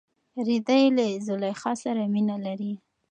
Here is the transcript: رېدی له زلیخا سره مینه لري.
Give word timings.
رېدی 0.47 0.83
له 0.97 1.05
زلیخا 1.27 1.71
سره 1.83 2.03
مینه 2.13 2.37
لري. 2.45 2.73